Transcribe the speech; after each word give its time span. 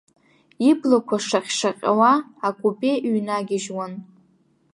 Иблақәа 0.69 1.17
шаҟьшаҟьауа 1.25 2.13
акупе 2.47 2.91
иҩнагьежьуан. 3.07 3.93